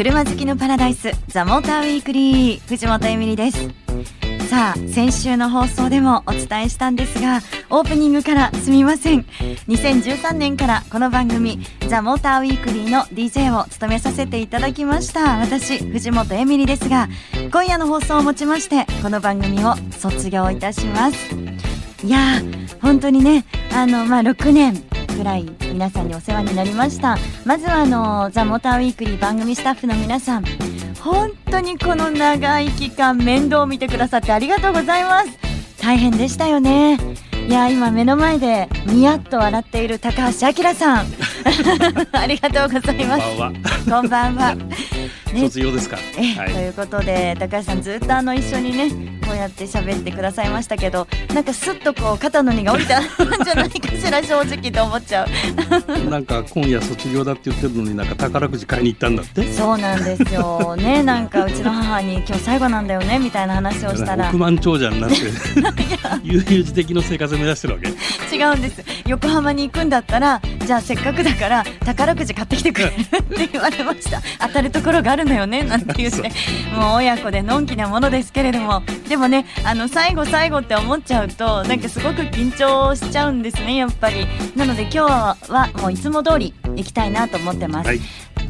[0.00, 3.68] 車好きのパラダイスザモーターウィークリー藤本エミリです。
[4.48, 9.26] さあ先週の放送でもお伝えしたんですがオープニングからすみません。
[9.68, 17.10] 2013年からこの番組ザ・モーターウィークリーの DJ を務めさせていただきました私藤本エミリですが
[17.52, 21.34] 今夜の放送をもちましてこの番組を卒業いたします。
[22.02, 24.82] いやー本当にねあのまあ6年
[25.20, 27.18] ぐらい皆さんにお世話になりました。
[27.44, 30.44] まずはあのザ・モーターウィークリー番組スタッフの皆さん
[30.98, 35.28] 本当にこの長い期間面倒を見てくださってありがとうございます。
[35.82, 36.98] 大変でしたよね。
[37.46, 41.06] いや今目の前でニヤッと笑っている高橋明さん。
[42.12, 43.90] ありがとうございます。
[43.90, 44.54] こんばんは。
[44.54, 44.64] ね、
[45.44, 53.04] 卒業ですか、え、はい、ということで高橋さんずっとあの一緒にねこうやって喋ってくださいましたけどなんかすっとこう肩の荷が下りたん
[53.44, 56.10] じゃないかしら正直と思っちゃう。
[56.10, 59.52] なんか今夜卒業だって言ってるのになんか宝くじ買いに行ったんだって？
[59.52, 60.74] そうなんですよ。
[60.76, 64.28] ねなんかうちの母に今日最後なんだよねみたいな話をしたら。
[64.30, 65.16] 億万長者になって。
[66.24, 68.36] 悠々自適の生活を目指してるわけ？
[68.36, 68.82] 違うんです。
[69.06, 70.40] 横浜に行くんだったら
[70.70, 74.22] じゃあせっかくだから宝くじ買ってきてくれって言われました。
[74.38, 75.64] 当たるところがあるのよね？
[75.64, 76.30] なんて言って。
[76.72, 78.80] もう親子でのんきなものですけれども。
[79.08, 84.28] でもねあの最後最後って思っちゃうとなんかすごく緊張しちゃうんですねやっぱり。
[84.54, 85.36] なので今日は
[85.80, 88.00] もういつも通り行きたいなと思ってます、はい。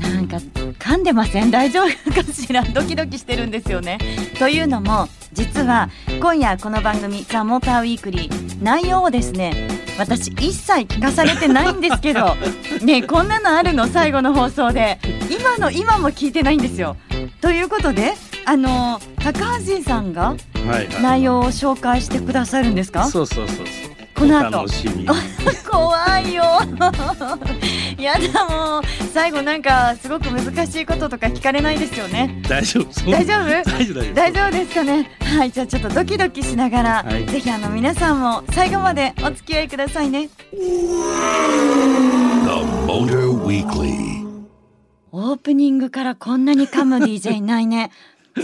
[0.02, 1.50] なんか噛んでません？
[1.50, 2.62] 大丈夫かしら？
[2.64, 3.96] ドキドキしてるんですよね。
[4.38, 5.88] というのも実は
[6.20, 12.34] 今夜この番組「ザ・モーターウィークリー内容をですね私一切聞かされてないんですけど
[12.82, 13.86] ねこんなのあるの？
[13.86, 14.98] 最後の放送で。
[15.30, 16.96] 今の今も聞いてないんですよ。
[17.42, 18.14] ということで
[18.46, 20.34] あの高橋さんが
[21.02, 23.66] 内容を紹介してくださるんですか、そうそうそう
[24.14, 24.64] この後。
[25.70, 26.44] 怖いよ
[28.03, 32.41] やだもう最後なんかすごく難しいこととか聞かれないですよね。
[32.49, 33.11] 大丈夫？
[33.11, 33.49] 大丈夫？
[34.15, 34.75] 大丈夫です。
[34.75, 35.11] かね。
[35.21, 40.28] はいじゃあちょっとドキドキしながら、はい、ぜひあの皆さんも最後までお付き合いくださいね。
[45.12, 47.91] オープニングからこんなに噛む DJ いないね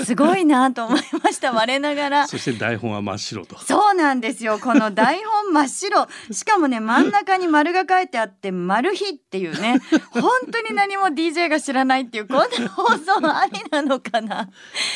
[0.04, 2.26] すごいなと思いました我ながら。
[2.28, 3.58] そして台本は真っ白と。
[3.58, 4.58] そうなんですよ。
[4.58, 6.08] この台本真っ白。
[6.32, 9.80] しかもね真ん中に丸が書いてあって「マル秘」っていうね。
[10.10, 14.48] 本当に何も DJ が知らないっていうこんな放送ありなのかな。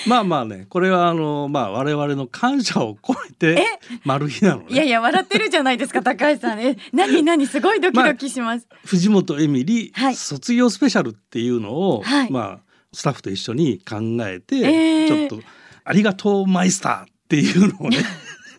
[0.07, 6.61] まあまあねこれはあのまあ我々の感謝を込めてマル秘なの、ね、いやいや笑ってるじゃないですか高橋さん。
[6.61, 6.77] え？
[6.93, 7.23] 何？
[7.23, 7.47] 何？
[7.47, 13.97] すごいドキドキします、まあ、藤本エミリ、はい、卒業スペシャルっていうのを、はい、まあスタッフと一緒に考
[14.27, 15.47] えて、えー、ちょっと
[15.85, 17.99] 「ありがとうマイスター」っていうのをね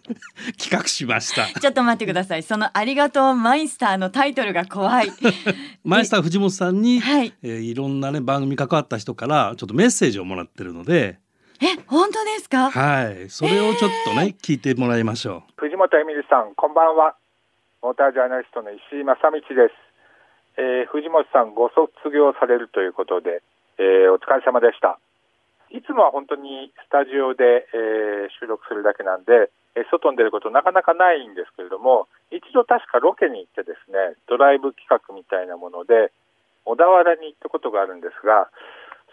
[0.58, 1.59] 企画しました。
[1.59, 2.44] ちょっと待ってください。
[2.44, 5.09] そのありがとうマイスターのタイトルが怖い。
[5.84, 11.20] マイスター藤本さんに、はい、えー、いろんなね番組関わった人からちょっとメッセージをもらってるので。
[11.62, 12.72] え本当ですか？
[12.72, 13.30] はい。
[13.30, 15.53] それをちょっとね、えー、聞いてもらいましょう。
[15.58, 17.16] 藤本恵美里さんこんばんは。
[17.84, 19.74] モータージャーナリストの石井正道です、
[20.58, 23.41] えー、藤本さんご卒業されるということで
[23.78, 25.00] えー、お疲れ様でした。
[25.72, 36.12] いつもは本当にスタジオで、えー、収録するだけなんで、えー、外に出ることなかなかないんですけれども、一度確かロケに行ってですね、ドライブ企画みたいなもので、
[36.66, 38.50] 小田原に行ったことがあるんですが、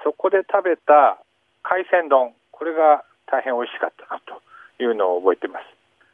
[0.03, 1.19] そこで食べた
[1.63, 4.43] 海鮮丼、これが大変美味しかったなと
[4.83, 5.67] いうのを覚えています。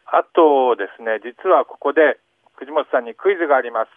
[0.07, 2.19] あとですね、実はここで
[2.57, 3.91] 藤本さんにクイズがあります。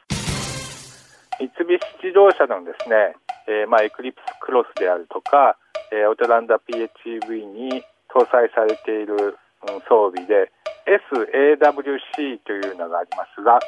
[1.39, 3.15] 三菱自動車のですね、
[3.47, 5.57] えー、まあ、エクリプスクロスであるとか、
[5.91, 9.37] えー、オトランダ PHEV に搭載されている、
[9.67, 10.51] うん、装備で
[10.87, 13.59] SAWC というのがありますが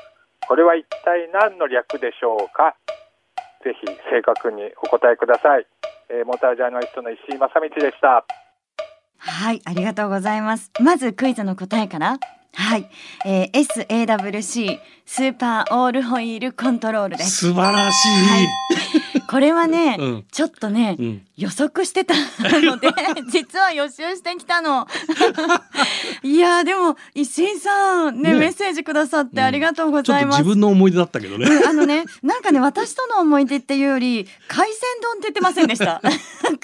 [0.47, 2.75] これは一体何の略でしょうか？
[3.63, 5.67] ぜひ正確にお答えください、
[6.09, 8.25] えー、モータージャーナリストの石井正道でした。
[9.17, 10.71] はいありがとうございます。
[10.79, 12.17] まずクイズの答えから。
[12.55, 12.89] はい、
[13.25, 17.47] えー、SAWC スーパーオールホイールコントロールです。
[17.47, 18.98] 素晴らしい、はい
[19.29, 22.87] これはね、うん、ちょっとね、うん、予測してたので
[23.29, 24.87] 実は予習してきたの。
[26.23, 36.01] いやでも石井さんね、ね、メッセージくださってありがとうございます、自分の思い出だったけどね、あのねなんかね私との思い出っていうより海鮮丼って言ってませんでした。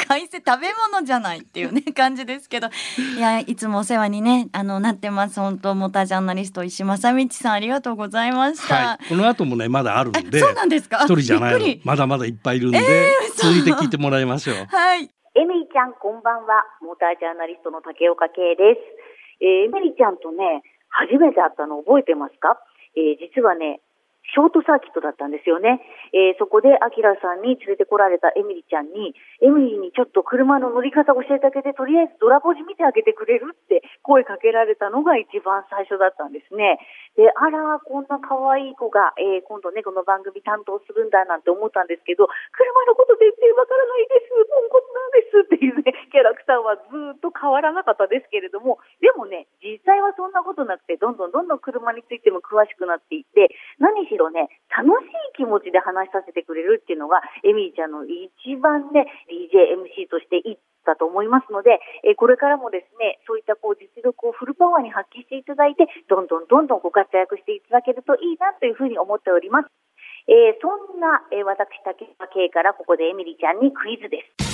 [0.07, 2.69] 海鮮食べ物じゃないっていうね感じですけど。
[3.15, 5.39] いやいつもお世話にねあのなってます。
[5.39, 11.03] 本当モタジャーナリスト石正道さんありがとうございました、はい、この後もねまだあるんでそうなんですか？
[11.03, 16.63] 一人じゃないまだまだいっぱいいるんで、えー、続いて聞いてもらいましょう はいエミリちゃんこんばんは。
[16.81, 18.79] モータージャーナリストの竹岡圭です。
[19.43, 22.55] えー、エミリちゃんとね、初めて会ったの覚えてますか？
[22.95, 23.81] えー、実はね、
[24.33, 25.83] ショートサーキットだったんですよね。
[26.15, 29.13] えー、そこで、アキラさんに連れてこられたエミリちゃんに、
[29.43, 36.79] エミリーにちょっと車の乗り方教えてあげて、とりあえずドラポジ見てあげてくれるって声かけられたのが一番最初だったんですね。
[37.15, 53.47] で、あら、こんな可愛い子が、えー、今度ね、この番組担当するんだなんて思ったんですけど、車のこと全然わからないです、ポンコツなんですっていうね、キャラクターはずっと変わらなかったですけれども、でもね、実際はそんなことなくて、どんどんどんどん車についても詳しくなっていって、
[53.79, 69.69] 何しろね、楽しい気持ちで話させてくれるっていうのが、エミーちゃんの一番ね、DJ、MC としていったと思いますので、えこれからもですね、そういったこう実力をフルパワーに発揮していただいて、どんどんどんどんご活躍していただけるといいなというふうに思っております。
[70.27, 74.45] えー、そんな、えー、私、竹山圭からここでエミリちゃんにクイズです。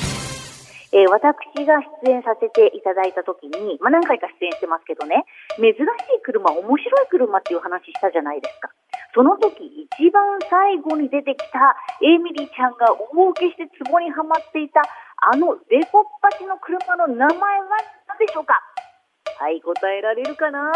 [0.91, 5.23] えー、私が出演させていただいた時に、まあ、何回か出演してますけどね、
[5.55, 5.87] 珍しい
[6.21, 8.69] 車、面白い車っていう話したじゃないですか。
[9.15, 14.83] その時、一番最後に出てきたエミリーちゃんが大受けして壺にはまっていた、
[15.23, 17.37] あのデコッパチの車の名前は
[18.07, 18.55] 何でしょうか？
[19.39, 20.71] はい、答えられるかな？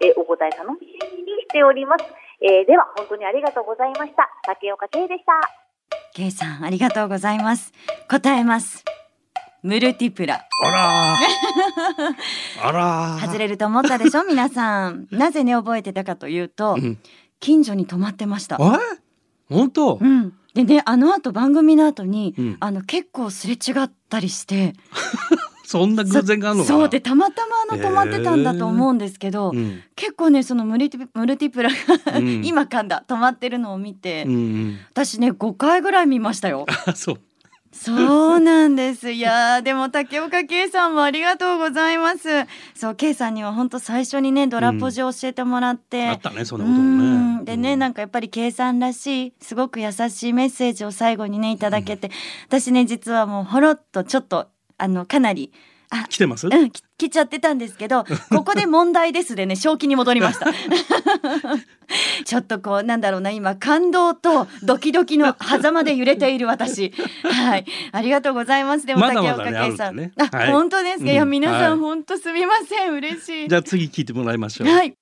[0.00, 0.86] えー、お答え楽し
[1.16, 2.04] みにしております。
[2.42, 4.28] えー、では、本当にありがとうございました。
[4.44, 5.32] 竹岡圭でした。
[6.14, 7.72] 圭さん、ありがとうございます。
[8.08, 8.84] 答えます。
[9.62, 10.40] ムルティプラ。
[10.64, 11.16] あら
[12.64, 14.24] あら外れると思ったでしょ？
[14.24, 15.06] 皆さん。
[15.10, 16.98] なぜね覚えてたかというと、うん、
[17.38, 18.56] 近所に泊まってました。
[18.56, 18.58] え？
[19.54, 19.98] 本当？
[20.00, 20.32] うん。
[20.54, 24.74] でねあの後番組の後に、うん、あの結構すれ違ったりして。
[25.70, 29.52] そんな偶然があるのそうでたまたまあの泊まってたんだと思うんですけど、
[29.94, 36.66] 結構ねそのムルティムルティプラが 今かんだ泊まってるのを見て、うんうん、私ね5回ぐらい見ましたよ。
[36.96, 37.20] そう
[37.72, 39.12] そうなんです。
[39.12, 42.28] いやでも竹岡圭さんもありがとうございます。
[42.74, 47.44] そう圭さんには本当最初にねドラポジ教えてもらって、うん、あったねそんなこともね。
[47.44, 52.12] でね、なんかやっぱり圭さんらしいすごく優しいメッセージを最後にねいただけて、うん、
[52.48, 55.69] 私ね実はもうほろっとちょっとあのかなりあ
[56.08, 56.46] 来てます？
[56.46, 60.46] うん来ちゃってたんですけど ここで問題ですでね正気に戻りました。
[62.24, 66.92] ちょっとこうなんだろうな今感動とドキドキの狭間で揺れている私。
[67.24, 67.64] はい。
[67.92, 70.12] ありがとうございまでも竹岡圭さん、ね。
[70.18, 72.92] あ、はい、本当ですか、うん、いや皆さん、はい、本当すみません。
[72.92, 73.48] 嬉しい。
[73.48, 74.68] じゃあ次聞いてもらいましょう。
[74.68, 74.94] はい。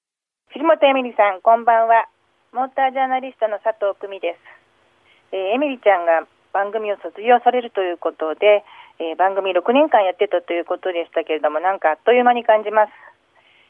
[0.49, 2.08] 藤本エミリさんこんばんは。
[2.52, 8.64] モータージャーナリストの佐藤久美です、えー、エミリちゃんが番組を卒業されるということで
[8.99, 12.93] えー、番組6年間やってたということでしたけれどもなんかあっという間に感じます、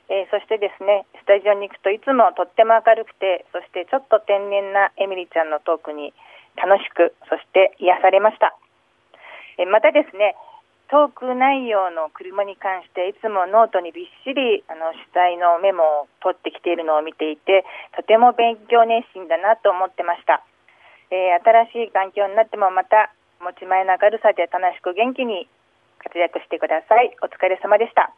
[0.08, 6.16] えー、そしてですねスタジオに行くといつもとっても明るくてそしてちょっと天然なエミリちゃんのトークに
[6.56, 8.56] 楽しくそして癒されました、
[9.60, 10.34] え、またですね
[10.88, 20.40] トーク内容の車に関していつもノートにびっしりあの取材のメモを取ってきているのを見ていてとても勉強熱心だなと思ってました、
[21.12, 25.48] えー、新しい環境になってもまた持ち前の明るさで楽しく元気に
[26.02, 27.14] 活躍してください。
[27.22, 28.12] お疲れ様でした。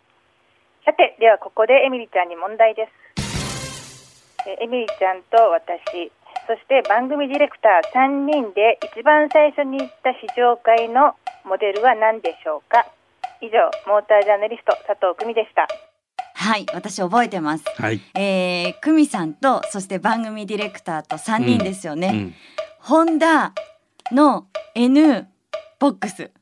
[0.85, 3.11] さて、ではここでエミリちゃんに問題です。
[4.61, 6.11] エミリちゃんと私、
[6.47, 11.15] そして番組ディレクター3人で一番最初に行った試乗会の
[11.45, 12.87] モデルは何でしょうか
[13.41, 15.69] 以上、モータージャーナリスト佐藤久美でした。
[16.35, 17.65] はい、私覚えてます。
[17.77, 22.09] はい、えー、久美さんとそして番組ディレクターと3人ですよね。
[22.09, 22.35] うんうん、
[22.79, 23.53] ホンダ
[24.13, 25.29] の N
[25.79, 26.31] ボックス。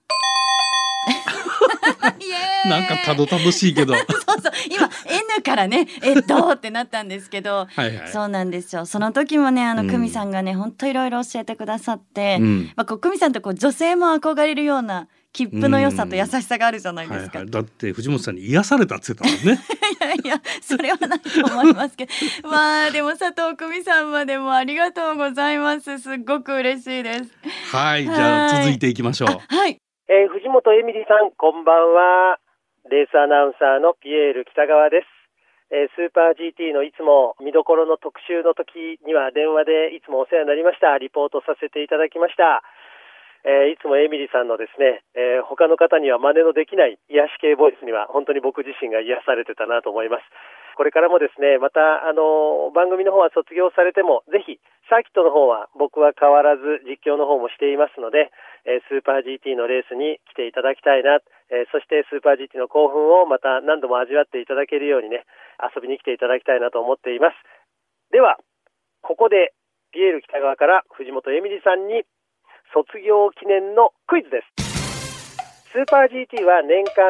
[2.68, 3.94] なんかたどたどしいけど。
[3.96, 4.04] そう
[4.42, 4.52] そう。
[4.70, 7.66] 今 N からねえっとってなったんですけど。
[7.74, 8.86] はい、そうなんですよ。
[8.86, 19.62] その時もねあの久美さんがね本当いろいろ教えてくださって、うん、まあこう久美さんってこう女性も憧れるような切符の良さと優しさがあるじゃないですか、はいはい、だって藤本さんに癒されたって言ってたもんね。
[19.94, 22.10] いやいやそれはないと思いますけど。
[22.50, 25.98] まあでも佐藤久美さんまでもありがとうございます。
[26.00, 27.30] すっごく嬉しいです。
[27.70, 29.28] はいじゃあ続いていきましょう。
[29.30, 29.78] はい、
[30.08, 32.38] えー、藤本エミリさんこんばんは。
[32.90, 35.06] レースアナウンサーのピエール北川です。
[35.70, 40.98] えー、スーパー GT のいつも見どころの特集の時には電話でいつもお世話になりました。
[40.98, 42.64] リポートさせていただきました
[43.48, 50.28] えー、いつもエミリさんのですね、えー、他の方には真似のできない癒し系ボイスには本当に僕自身が癒されてたなと思います。
[50.76, 58.30] これからもですね、また、あの、番組の方は卒業されても、ぜひ、サーキットの方は僕は変わらず実況の方もしていますので、
[58.68, 61.18] えー、スーパー GT のレースに来ていただきたいな、
[61.50, 65.24] え、そしてスーパー GT の興奮をまた何度も味わっていただけるようにね、
[65.58, 67.34] 遊びに来ていただきたいなと思っています。
[68.12, 68.36] では、
[69.00, 69.56] ここで、
[69.90, 72.04] ピエール北川から藤本エミリさんに
[72.72, 75.72] 卒業記念のクイズです。
[75.72, 77.04] スーパー GT は年間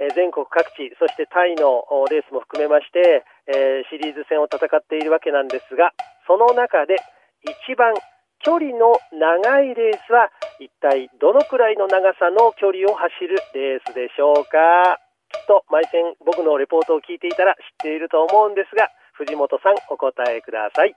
[0.00, 5.94] 8000全国各地、そしてタイのレースも含めまして、えー、シリーズ戦を戦っているわけなんですが、
[6.26, 6.96] その中で
[7.44, 7.94] 一番
[8.42, 14.98] 距離の長いレースは一体どのくらいの長さの距離を走るレースでしょうか？
[15.32, 20.94] きっと毎戦僕のレポートを聞いていたら知っていると思うんですが藤本さんお答えください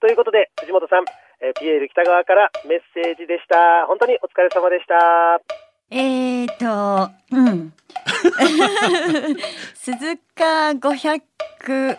[0.00, 1.04] ということで藤本さん、
[1.42, 5.40] えピエール北川からメッセージでした本当にお疲れ様でした
[5.90, 7.72] えーとうん
[9.74, 11.98] 鈴鹿500っ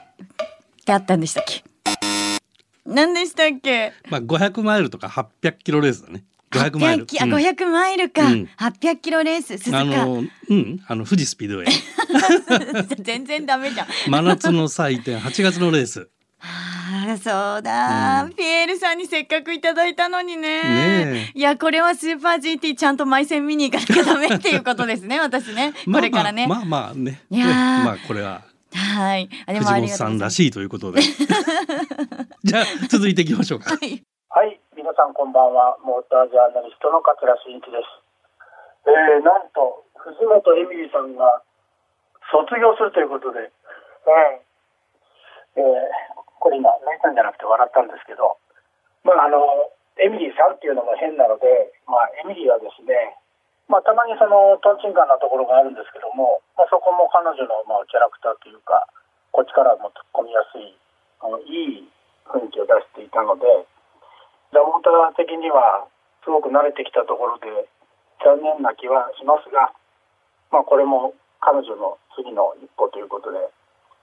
[0.86, 1.64] てあったんでしたっけ？
[2.86, 3.94] 何でしたっけ？
[4.10, 7.04] まあ500マイルとか800キロレースだね500マイル。
[7.04, 8.26] あ、500マイルか。
[8.28, 9.80] うん、800キロレース、鈴鹿。
[9.80, 11.74] あの、うん、あの、富士スピードウェイ。
[13.02, 13.88] 全然ダメじゃん。
[14.10, 16.10] 真夏の祭典、8月のレース。
[17.12, 20.64] ああ、そうだ、うん、ピエールさんにせっかくいただいたのにね。
[20.64, 25.74] ねいや、これはスーパー GT ちゃんと毎戦見に行かなきゃダメっていうことですね、 私ね。
[25.92, 26.48] これからね。
[26.48, 27.22] まあまあ、まあ、ね。
[27.30, 28.42] いやまあ、これは。
[28.74, 29.28] はい。
[29.48, 31.02] 藤本さんらしいということで。
[32.44, 33.72] じゃあ続いていきましょうか。
[33.72, 35.78] はい、はい、皆さんこんばんは。
[35.84, 38.02] モータージャーナリストの桂真一です。
[38.88, 41.44] えー、なんと藤本エミリーさんが
[42.32, 43.52] 卒業するということで、
[44.08, 46.11] えー、えー、
[46.42, 48.42] これ今泣いたんじゃなくて笑ったんですけど、
[49.06, 49.70] まああの
[50.02, 51.46] エミリーさんっていうのも変なので、
[51.86, 53.16] まあエミリーはですね。
[53.72, 58.84] まあ、たまにそのトンチンカンなところがあるんですけども、まあ、そこも彼女のまあキャラクターというか
[59.32, 60.76] こっちからも突っ込みやすい
[61.24, 61.88] あのいい
[62.28, 63.48] 雰囲気を出していたので
[64.52, 65.88] ザモータ的には
[66.20, 67.48] すごく慣れてきたところで
[68.20, 69.72] 残念な気はしますが、
[70.52, 73.40] まあ、これも彼女の次の一歩ということで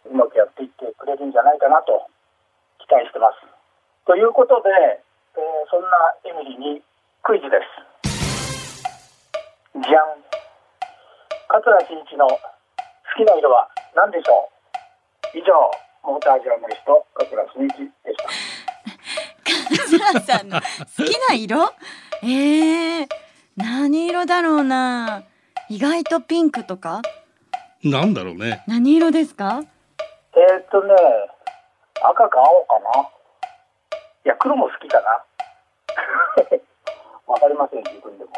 [0.09, 2.09] うまくやっていってくれるんじゃないかなと
[2.88, 3.37] 期待してます。
[4.07, 5.40] ということで、えー、
[5.71, 5.88] そんな
[6.25, 6.83] エミリーに
[7.23, 7.64] クイズです。
[9.75, 10.25] じゃん。
[11.49, 12.38] 桂真一の好
[13.16, 14.50] きな色は何でしょ
[15.35, 15.38] う？
[15.38, 15.52] 以上
[16.02, 18.28] モータージャーナリスト桂真一でした。
[19.88, 20.66] 桂さんの好
[21.04, 21.73] きな色？
[22.23, 23.09] えー、
[23.57, 25.23] 何色だろうな？
[25.68, 27.02] 意外とピンクとか？
[27.85, 28.62] なんだろうね。
[28.66, 29.62] 何色ですか？
[30.35, 30.95] えー、っとね
[32.02, 33.08] 赤か青かな。
[34.24, 35.24] いや黒も好きかな。
[37.26, 38.30] わかりません自分でも。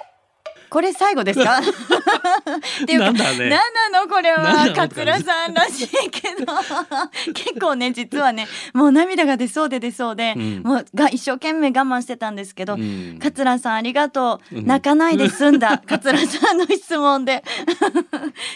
[0.71, 1.59] これ最後ですか？
[1.61, 3.49] っていうか、ね、何
[3.93, 4.73] なのこれは？
[4.75, 6.47] 桂さんらしいけど。
[7.35, 14.63] 結構ね実はねもう涙が出そうで出そうで、うん、もうが一生懸命我慢してたんですけど、うん、桂さんありがとう。
[14.63, 17.43] 泣かないで済んだ、 桂さんの質問で。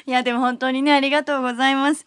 [0.07, 2.07] いやでも本当にねありがとうございます。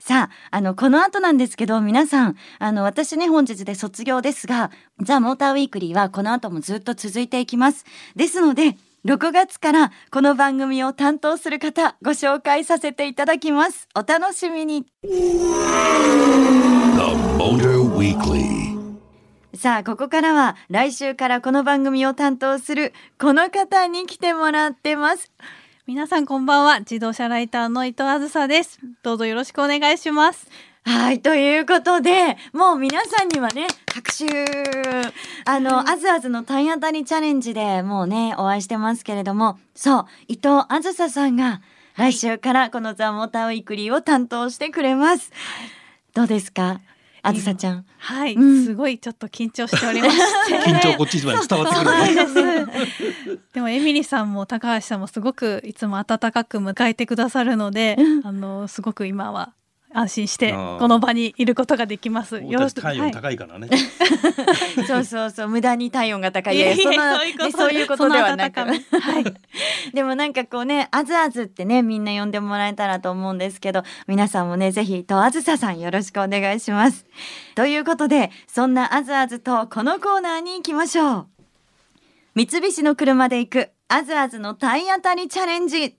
[0.00, 7.84] さあ、あの、この後なんですけど、皆さん、あの、私ね、本日で卒業ですが、ザ・モーターウィークリーはこの後もずっと続いていきます。
[8.14, 8.76] ですので、
[9.06, 13.86] 6月からこの番組を担当する方ご紹介させていただきます。
[13.94, 14.84] お楽しみに。
[19.54, 25.30] さあここからは来週からこの番組を担当するこの方に来てもらってます。
[25.86, 26.80] 皆さんこんばんは。
[26.80, 28.80] 自動車ライターの伊藤あずさです。
[29.04, 30.48] どうぞよろしくお願いします
[30.88, 34.24] はい、ということで、もう皆さんにはね、各週、
[35.44, 41.60] あの、あずあずの体当たりチャレンジでもうね、お会いしてますけれども、そう、伊藤あずささんが、
[41.96, 45.32] 来週からこのザ・モーターウィークリーを担当してくれます。
[46.14, 46.80] どうですか？
[47.22, 47.84] あずさちゃん。
[47.98, 50.16] はい、うん、すごいちょっと緊張しておりまし
[50.46, 50.70] て。
[50.70, 52.42] 緊張こっちまで伝わってく
[53.26, 53.40] る。
[53.52, 59.52] でもエミリさんも高橋さんもすごくいつも温かく迎えてくださるので、うん、あのすごく今は
[59.96, 62.38] 安心してこの場にいることができます。
[62.42, 63.66] よろしく体温高いからね。
[63.68, 68.76] はい、そうそうそう無駄に体温が高いでそそういうことではなく、はい。
[69.94, 77.06] でもなんかこうねあずあずってねみんな呼んでもらえたらと思うんですけど皆さんもねぜひとあずささんよろしくお願いします。
[77.54, 81.26] ということでそんなあずあずとこのコーナーに行きましょう。
[82.34, 85.96] 三菱の車で行くあずあずの体当たりチャレンジ。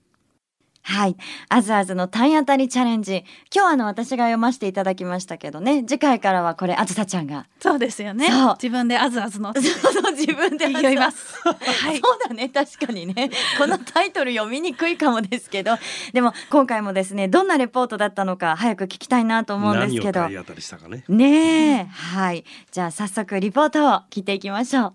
[0.88, 1.16] はい。
[1.50, 3.22] あずあずの体当たりチャレンジ。
[3.54, 5.84] 今日あの私が読ませていただきましたけどね。
[5.84, 7.46] 次回からはこれあずさちゃんが。
[7.60, 8.26] そうですよね。
[8.54, 9.52] 自分であずあずの。
[9.52, 11.36] そうそう自分で読みます。
[11.46, 11.52] は
[11.92, 12.00] い。
[12.00, 12.48] そうだね。
[12.48, 13.30] 確かにね。
[13.58, 15.76] このタイトル読みにくいかもですけど、
[16.14, 20.20] でも今回もですね、どんなレポートだったのか早く聞きたいなと思うんですけど。
[20.20, 21.04] 何を体当たりしたかね。
[21.10, 22.44] ねえ、うん、はい。
[22.72, 24.94] じゃあ早速リポートを聞いていきましょう。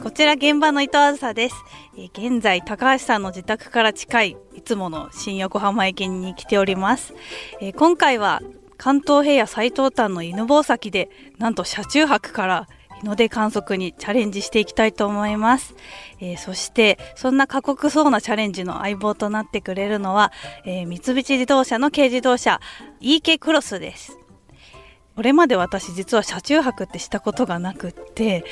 [0.00, 1.56] こちら現場の伊藤あずさです。
[2.06, 7.12] 現在高橋さんの自宅から近いいつもの新横浜駅に来ております、
[7.60, 8.40] え、今回は
[8.76, 12.68] 関東平野最東端の犬吠埼でなんと車中泊から
[13.00, 15.74] 日の出観測にチャレンジしていきたいと思います、
[16.20, 20.32] えー、そしてそんな過酷そうなチャレンジの相棒となってくれるのは、
[20.64, 22.60] えー、三菱自動車の軽自動車
[23.00, 24.17] EK クロスです。
[25.18, 28.44] これまで私実は車中泊ってしたことがなくって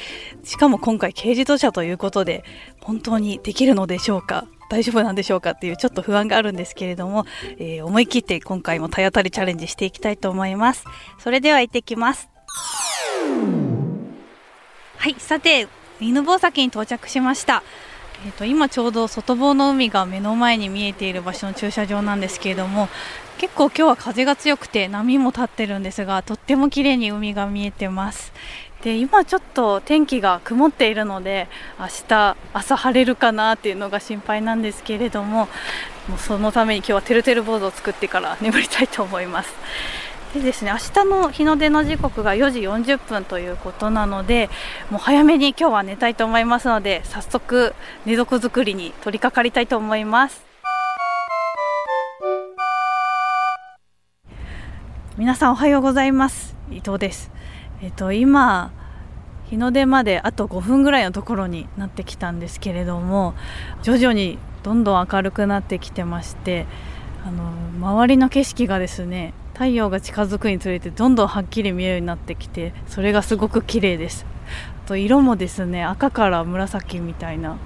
[0.43, 2.43] しかも今回軽自動車ということで
[2.83, 4.49] 本当にできるのでしょうか？
[4.69, 7.25] 大丈夫なんでしょうかっていうちょっと不安があるんですけれども、
[7.59, 10.85] えー、思い切って今回も体当たりチャレンジしていきたいと思います。
[11.21, 12.29] それでは行ってきます。
[14.97, 15.69] はいさて
[16.01, 17.63] 犬吠埼に到着しました。
[18.27, 22.89] えーと、今ちょうど外房の海が目の前に見えている場所の駐車場なんですけれども
[23.39, 28.33] 結構今日は風が強くて波も立ってるんですがとっても綺麗に海が見えてます。
[28.83, 35.49] で今ちょっと天気が曇っているので明日朝晴れるかなっていうのが心配なんですけれども
[36.09, 39.53] もうそのために今日はてるてる坊主を作ってから眠りたいと思います。
[40.33, 44.49] でですね明日の日の出の時刻が4時40分ということなので
[44.91, 47.75] もう早めに今日は寝たいと思いますので早速
[48.07, 50.56] 寝床作りに取り掛かりたいと思います。
[55.19, 56.55] 皆さんおはようございます。
[56.71, 57.31] 伊藤です。
[57.81, 58.71] えっと今
[59.49, 63.33] 日の出まであと5分ぐらいのところになってきたんですけれども
[63.83, 66.67] 徐々にどんどん明るくなってきてまして
[67.25, 67.45] あの
[67.79, 74.27] 周りの景色がですね太陽が近づくにつれてどんどんはっきり見えるようになってきてそれがすごく綺麗です。
[74.85, 77.57] あと色もですね赤から紫みたいな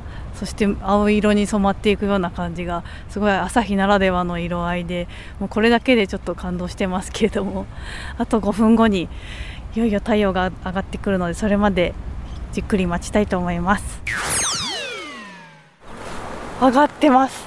[0.41, 5.07] そして青色に染まっていくような感じがすごい朝日ならではの色合いで
[5.39, 7.67] もうこれだけでちょっと感動してますけれども。
[8.17, 9.11] あと5分後に
[9.77, 11.93] いよいよ太陽が上がってくるのでそれまで
[12.53, 14.03] じっくり待ちたいと思います。
[16.59, 17.47] 上がってます。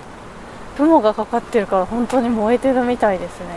[0.77, 3.47] 雲がかかってるから本当に燃えてるみたいですね。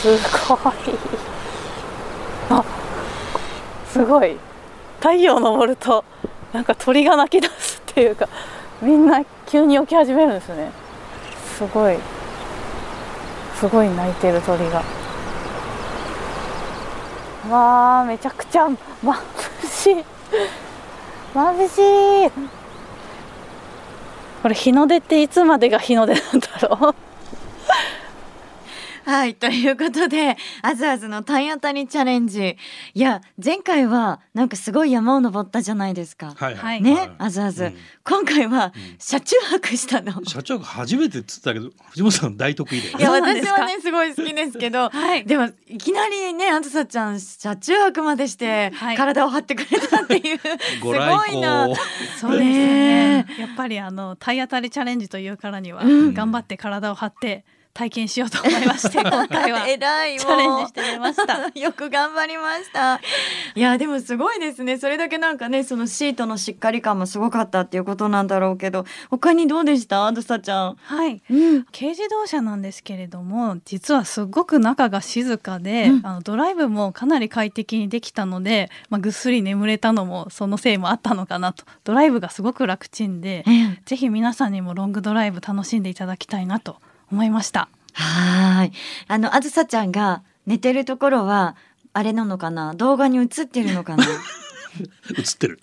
[0.00, 0.08] す
[0.48, 0.60] ごい。
[2.48, 2.64] あ
[3.86, 4.49] すごい。
[5.00, 6.04] 太陽昇ると
[6.52, 8.28] なんか鳥が鳴き出すっていうか
[8.80, 10.70] みんな急に起き始めるんですね。
[11.56, 11.98] すごい。
[13.56, 14.82] すごい鳴いてる鳥が。
[17.50, 18.68] わあめちゃくちゃ
[19.02, 19.18] ま
[19.62, 20.04] ぶしい。
[21.34, 22.30] まぶしい。
[24.42, 26.94] これ日の出っていつまでが日の出なんだろう？
[29.10, 32.56] はいということであずあずの体当たりチャレンジ。
[32.94, 42.88] いや前回はなんかすごい山を登ったじゃないですか、はいはい、ね、あずあず、うん、今回は車中泊したの、車中泊初めてっつったけど藤本さん大得意で。
[42.88, 51.68] いや私はねすごい好きですけど、はい、でもいきなりねあずさちゃん車中泊までして体を張ってくれたっていう、 はい、すごいな。
[52.20, 53.26] そうですね。
[53.40, 59.66] やっぱりあの体当たりチャレンジというからには、頑張って体を張って体験しようと思いまして 今回は。
[59.66, 61.48] 偉いチャレンジしてみました。
[61.58, 63.00] よく頑張りました。
[63.54, 64.78] いやでもすごいですね。
[64.78, 70.06] それだけなんかねそのシートのしっかり感もすごかったっていうことなんだろうけど他にどうでした？
[70.06, 70.76] あずさちゃん。
[70.80, 81.64] はい、うん、軽自動車なんですけれども実はすごく中が静かで、うん、あのドライブもかなり快適にできたので、まあ、ぐっすり眠れたのもそのせいもあったのかなと。
[81.84, 86.76] ドライブがすごく楽ちんで、うん、ぜひ皆さんにもロングドライブ楽しんでいただきたいなと
[87.10, 87.68] 思いました。
[87.92, 88.72] はい。
[89.08, 91.56] あの、あずさちゃんが寝てるところは、
[91.92, 92.74] あれなのかな？
[92.74, 94.04] 動画に映ってるのかな？
[95.18, 95.58] 映ってる。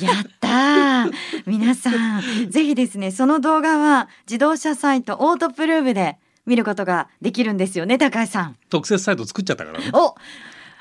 [0.00, 1.06] やった
[1.46, 8.56] 皆さん、ぜひですね、その動画は自動車サイトオートプルーブで見ることができるんですよね、高橋さん。
[8.68, 9.90] 特設サイト作っちゃったからね。
[9.92, 10.16] お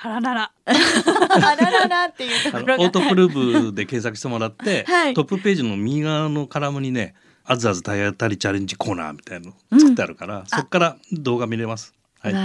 [0.03, 0.51] あららら。
[0.65, 7.13] あらららっていうところオートプルーブで検索してもらって、はい、トップページの右側のカラムにね、
[7.51, 11.93] あずあず体当たりチャレンジコーナーみたいの作ってあるから、うん、そこから動画見れます。
[12.21, 12.37] はい、じ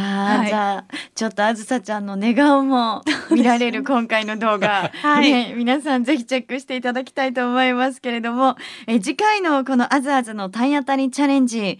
[0.55, 11.79] ゃあちょっとあずさちゃんの寝顔も見られる今回の動画、 はい、ね、皆さんぜひチェックしていただきたいと思いますけれどもえ次回のこのあずあずの体当たりチャレンジ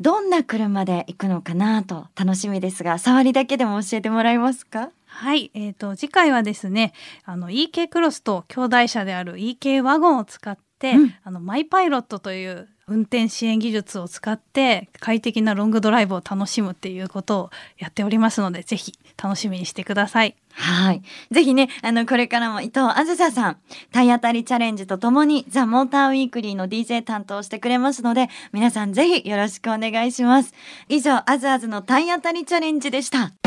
[0.00, 4.90] どんな車で行くのかなと楽しみですが触りだけでも教えてもらえますか？
[5.06, 6.92] はい、えーと、次回はですね
[7.24, 20.36] あの EK クロスと兄弟車である EK ワゴンを使っ、うん、あのマイパイロットという運転支援技術を使って快適なロングドライブを楽しむっていうことをやっておりますのでぜひ楽しみにしてください。
[20.52, 21.02] はい。
[21.30, 23.56] ぜひね、あの、これからも伊藤あずささん、
[23.92, 30.54] 体当たりチャレンジとともに、ザ・モーターウィークリーの DJ 担当してくれますので、皆さんぜひよろしくお願いします。
[30.88, 33.45] 以上、あずあずの体当たりチャレンジでした。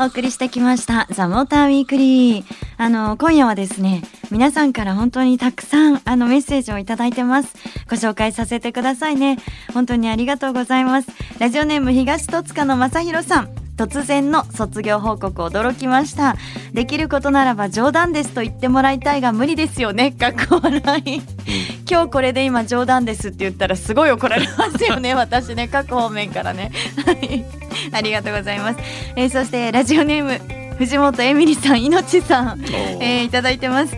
[0.00, 2.44] お送りしてきました、ザ・モーターウィークリー。
[2.76, 7.56] あの、今夜はですね、皆さんから本当にたくさんあのメッセージをいただいてます。
[7.90, 9.38] ご紹介させてくださいね。
[9.74, 11.08] 本当にありがとうございます。
[11.40, 13.67] ラジオネーム東戸塚の正弘さん。
[13.78, 16.36] 突然の卒業報告驚きました。
[16.72, 20.10] できることならば冗談ですと言ってもらいたいが無理ですよね。
[20.10, 21.22] かっこ笑い。
[21.90, 25.14] 今日これで今冗談ですって言ったらすごい怒られますよね。
[25.16, 26.72] 私ね各方面からね。
[27.06, 27.44] はい。
[27.92, 28.78] ありがとうございます、
[29.16, 32.60] えー、そしてラジオネーム藤本エミリさんいのちさん、
[33.00, 33.96] えー、いただいてます。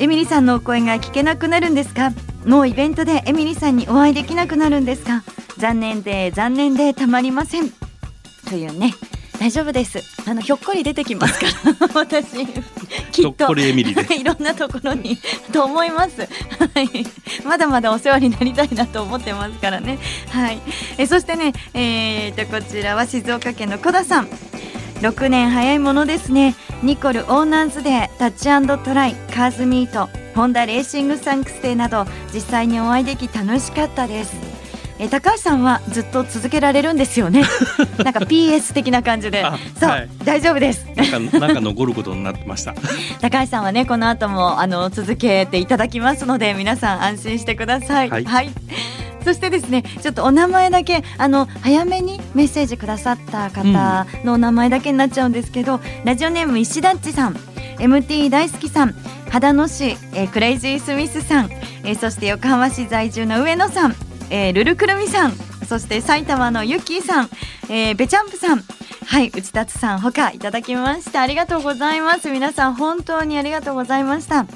[0.00, 2.12] エミリさんのお声が聞けなくなるんですか？
[2.44, 5.22] もうイベントでエミリさんにお会いできなくなるんですか？
[5.56, 7.72] 残念で残念でたまりません
[8.44, 8.94] というね
[9.38, 9.98] 大丈夫です。
[10.28, 12.46] あのひょっこり出てきますから 私
[13.10, 13.52] きっと。
[14.14, 15.18] いろんなところに
[15.52, 16.20] と思います。
[16.22, 16.88] はい。
[17.44, 19.98] まだまだお世話になりたいなと思ってますからね。
[20.30, 20.60] はい。
[20.98, 24.28] えそしてねえー、とこちらは静岡県の小田さん。
[25.00, 26.54] 6年早いものですね。
[26.82, 34.43] ニコルオーナーズデータッチトライカーズミートホンダレーシングサンクスデーなど実際にお会いでき楽しかったです
[34.98, 37.42] え高橋さんはずっと続けられるんですよね。
[38.04, 39.44] なんか PS 的な感じで。
[39.78, 40.86] そう、はい、大丈夫です。
[40.94, 42.74] なんかなんか残ることになってました。
[43.20, 48.50] 高橋さんはねこの後もあの続けていただきますので皆さん安心してください、はい、はい、
[49.24, 57.36] そしてですねちょっとお名前だけあの早めにメッセージくださった方のお名前だけになっちゃうんですけど、うん、ラジオネーム石田っちさん。
[57.78, 58.94] MT 大好きさん。
[59.30, 61.50] 秦野市、えー、クレイジースミスさん、
[61.82, 63.96] えー、そして横浜市在住の上野さん
[64.30, 65.32] えー、ルルくるみさん
[65.66, 67.30] そして埼玉のゆきーさん、
[67.68, 68.62] えー、べちゃんぷさん
[69.06, 72.30] はい内達さんほかいただきましたありがとうございます。
[72.30, 74.46] 皆さん本当にありがとうございました。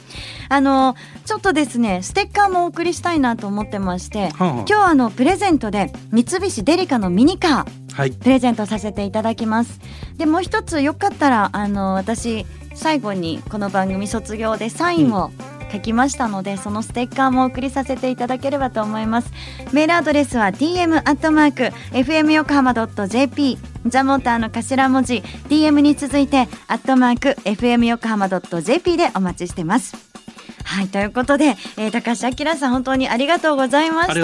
[0.48, 9.81] あのちょっとですねステッカーもお送りしたいなと思ってまして、はあはあ、今日あのプレゼントで三菱デリカのミニカー、はい、プレゼントさせていただきます。
[10.16, 19.33] でもう一つよかったらあの私最後にこの番組卒業でサインを、うん書きましたのでそのステッカーも送りさせていただければと思います。
[19.72, 30.08] メールアドレスは tm アットマーク fm 横浜 .jp ザモーターの頭文字 DM に続いてアットマーク fm 横浜 .jp でお待ちしてます。
[30.68, 34.20] はいということで、えー、高橋明さん本当にありがとうございまし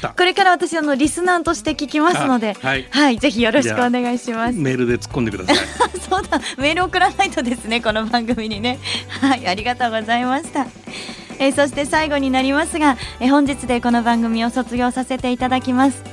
[0.00, 0.14] た。
[0.16, 4.54] これから私あのリスナーとして聞きますので、はい、はい、ぜひよろしくお願いします。
[4.56, 5.56] メールで突っ込んでください。
[6.08, 8.78] そうだメール送らないとですねこの番組にね。
[9.20, 10.68] はいありがとうございました。
[11.40, 16.04] えー、そして最後になりますが、えー、本日でこの番組を卒業させていただきます。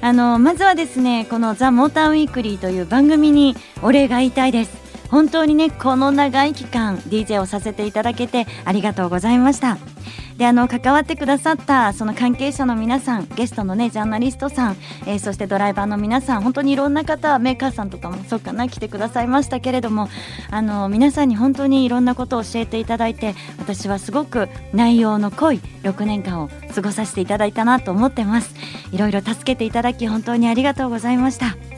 [0.00, 4.81] あのまずはですねこの「ザ・モーターウィークリーという番組にお礼が言いたいです
[5.12, 9.76] 本当にねこの長い期間 DJ をさせていただけてありがとうございました。
[10.38, 20.08] であの関わってくださったその関係者の皆さんゲストのねジャーナリストさん、えー、そしてドライバーの皆さん本当にいろんな方メーカーさんとかもそうかな来てくださいましたけれども
[20.50, 28.54] あの皆さんに本当にいろんなことを教えていただいて私はすごく内容の濃い6年間を過ごさせていただいたなと思ってます。
[28.90, 31.71] いろいろ助けていただき本当にありがとうございました。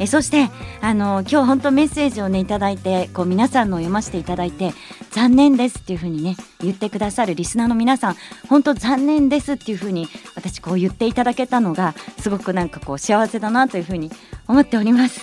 [0.00, 0.50] えそして
[0.80, 4.72] あの今日本当メッセージをねいただいてこう皆さんの読ませていただいて
[5.10, 8.16] 残念ですっていう風にね言ってくださるリスナーの皆さん
[8.48, 14.10] 本当残念ですっていう風に私こう言っていただけたのがすごくなんかこう幸せだなという風に
[14.48, 15.20] 思っております。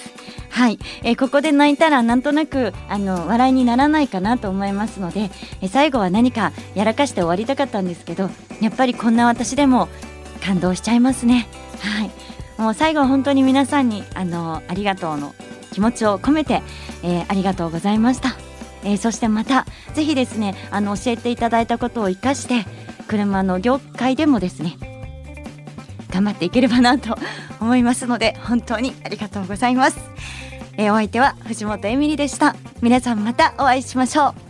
[0.49, 5.29] はい、え、ここで泣いたらなんとなくあの笑いにならないかなと思いますので、
[5.61, 8.29] え、最後は何かやらかして終わりたかったんですけど
[8.61, 9.87] やっぱりこんな私でも
[10.43, 11.47] 感動しちゃいますね。
[11.79, 12.28] はい
[12.59, 15.33] もう最後本当に皆さんにあのありがとうの
[15.71, 16.61] 気持ちを込めて、
[17.03, 18.35] えー、ありがとうございました、
[18.83, 22.65] えー、そしてまたぜひですねあの教えていただいたことを生かして
[23.07, 24.77] 車の業界でもですね
[26.09, 27.17] 頑張っていければなと
[27.61, 29.99] 思いますので本当にありがとうございます、
[30.77, 32.55] えー、お相手は藤本エミリでした。
[32.81, 34.48] 皆さんまたお会いしましょう。